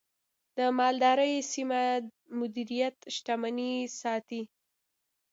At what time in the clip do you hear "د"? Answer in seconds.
0.57-0.59